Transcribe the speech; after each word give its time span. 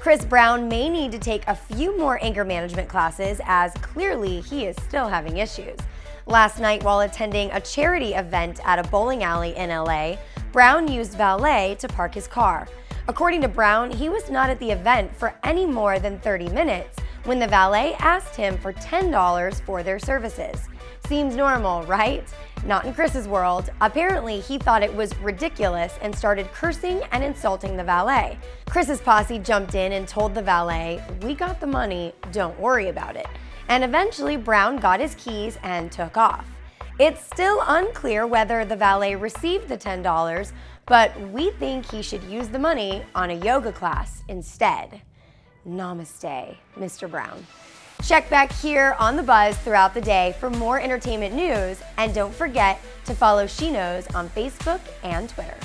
Chris 0.00 0.24
Brown 0.24 0.66
may 0.66 0.88
need 0.88 1.12
to 1.12 1.18
take 1.18 1.46
a 1.46 1.54
few 1.54 1.96
more 1.98 2.18
anger 2.22 2.42
management 2.42 2.88
classes 2.88 3.38
as 3.44 3.74
clearly 3.74 4.40
he 4.40 4.64
is 4.64 4.74
still 4.82 5.08
having 5.08 5.36
issues. 5.36 5.78
Last 6.24 6.58
night, 6.58 6.82
while 6.82 7.00
attending 7.00 7.50
a 7.50 7.60
charity 7.60 8.14
event 8.14 8.60
at 8.64 8.78
a 8.78 8.88
bowling 8.88 9.24
alley 9.24 9.54
in 9.56 9.68
LA, 9.68 10.16
Brown 10.52 10.90
used 10.90 11.12
valet 11.12 11.76
to 11.80 11.88
park 11.88 12.14
his 12.14 12.26
car. 12.26 12.66
According 13.08 13.42
to 13.42 13.48
Brown, 13.48 13.90
he 13.90 14.08
was 14.08 14.30
not 14.30 14.48
at 14.48 14.58
the 14.58 14.70
event 14.70 15.14
for 15.14 15.34
any 15.44 15.66
more 15.66 15.98
than 15.98 16.18
30 16.20 16.48
minutes 16.48 16.98
when 17.24 17.38
the 17.38 17.48
valet 17.48 17.94
asked 17.98 18.34
him 18.34 18.56
for 18.56 18.72
$10 18.72 19.60
for 19.66 19.82
their 19.82 19.98
services. 19.98 20.68
Seems 21.06 21.36
normal, 21.36 21.82
right? 21.82 22.26
Not 22.64 22.84
in 22.84 22.92
Chris's 22.92 23.26
world. 23.26 23.70
Apparently, 23.80 24.40
he 24.40 24.58
thought 24.58 24.82
it 24.82 24.94
was 24.94 25.16
ridiculous 25.18 25.94
and 26.02 26.14
started 26.14 26.52
cursing 26.52 27.02
and 27.10 27.24
insulting 27.24 27.76
the 27.76 27.84
valet. 27.84 28.38
Chris's 28.66 29.00
posse 29.00 29.38
jumped 29.38 29.74
in 29.74 29.92
and 29.92 30.06
told 30.06 30.34
the 30.34 30.42
valet, 30.42 31.02
We 31.22 31.34
got 31.34 31.58
the 31.58 31.66
money, 31.66 32.12
don't 32.32 32.58
worry 32.60 32.88
about 32.88 33.16
it. 33.16 33.26
And 33.68 33.82
eventually, 33.82 34.36
Brown 34.36 34.76
got 34.76 35.00
his 35.00 35.14
keys 35.14 35.58
and 35.62 35.90
took 35.90 36.16
off. 36.18 36.46
It's 36.98 37.24
still 37.24 37.62
unclear 37.66 38.26
whether 38.26 38.64
the 38.66 38.76
valet 38.76 39.16
received 39.16 39.68
the 39.68 39.78
$10, 39.78 40.52
but 40.84 41.18
we 41.30 41.52
think 41.52 41.90
he 41.90 42.02
should 42.02 42.22
use 42.24 42.48
the 42.48 42.58
money 42.58 43.02
on 43.14 43.30
a 43.30 43.34
yoga 43.34 43.72
class 43.72 44.22
instead. 44.28 45.00
Namaste, 45.66 46.56
Mr. 46.76 47.10
Brown. 47.10 47.46
Check 48.02 48.30
back 48.30 48.50
here 48.50 48.96
on 48.98 49.16
The 49.16 49.22
Buzz 49.22 49.56
throughout 49.58 49.94
the 49.94 50.00
day 50.00 50.34
for 50.40 50.50
more 50.50 50.80
entertainment 50.80 51.34
news, 51.34 51.80
and 51.96 52.14
don't 52.14 52.34
forget 52.34 52.80
to 53.04 53.14
follow 53.14 53.46
She 53.46 53.70
Knows 53.70 54.06
on 54.14 54.28
Facebook 54.30 54.80
and 55.02 55.28
Twitter. 55.28 55.56